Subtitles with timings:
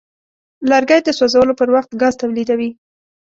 [0.69, 2.69] لرګی د سوځولو پر وخت ګاز تولیدوي.